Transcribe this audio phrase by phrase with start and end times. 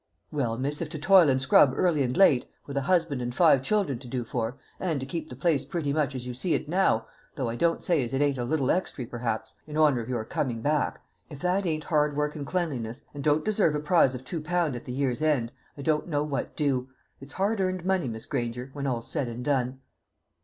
[0.31, 3.61] "Well, miss, if to toil and scrub early and late, with a husband and five
[3.61, 6.67] children to do for, and to keep the place pretty much as you see it
[6.67, 10.09] now, though I don't say as it ain't a little extry perhaps, in honour of
[10.09, 14.15] your coming back if that ain't hard work and cleanliness, and don't deserve a prize
[14.15, 16.89] of two pound at the year's end, I don't know what do.
[17.19, 19.81] It's hard earned money, Miss Granger, when all's said and done."